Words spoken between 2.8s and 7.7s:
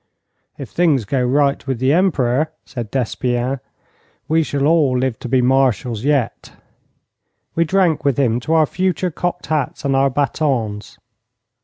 Despienne, 'we shall all live to be marshals yet.' We